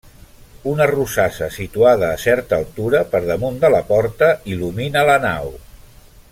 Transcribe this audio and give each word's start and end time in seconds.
Una 0.69 0.85
rosassa 0.91 1.49
situada 1.57 2.09
a 2.13 2.15
certa 2.23 2.59
altura 2.63 3.03
per 3.13 3.23
damunt 3.29 3.63
de 3.67 3.73
la 3.77 3.85
porta 3.93 4.33
il·lumina 4.55 5.09
la 5.11 5.23
nau. 5.31 5.57